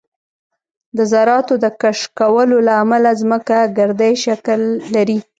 [0.97, 4.61] د ذراتو د کشکولو له امله ځمکه ګردی شکل
[4.95, 5.19] لري